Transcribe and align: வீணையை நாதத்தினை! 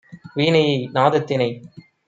வீணையை 0.37 0.73
நாதத்தினை! 0.91 1.49